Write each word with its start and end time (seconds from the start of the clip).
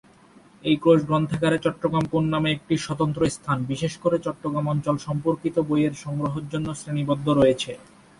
এই 0.63 0.75
কোষ 0.83 0.99
গ্রন্থাগারে 1.05 1.57
"চট্টগ্রাম 1.65 2.05
কোণ" 2.11 2.23
নামে 2.33 2.49
একটি 2.51 2.75
স্বতন্ত্র 2.85 3.21
স্থান, 3.29 3.57
বিশেষ 3.65 3.93
করে 4.03 4.17
চট্টগ্রাম 4.19 4.65
অঞ্চল 4.67 4.95
সম্পর্কিত 5.07 5.55
বইয়ের 5.69 5.95
সংগ্রহের 6.03 6.45
জন্য 6.53 6.67
শ্রেণীবদ্ধ 6.75 7.27
রয়েছে। 7.31 7.71